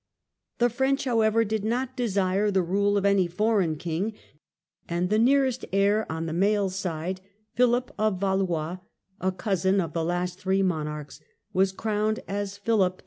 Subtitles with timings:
[0.57, 4.13] The French, however, did not desire the rule of any foreign King,
[4.89, 7.21] and the nearest heir on the male side,
[7.53, 8.79] Philip of Valois,
[9.19, 11.19] a cousin of the last three monarchs,
[11.53, 12.99] was crowned as Philip VI.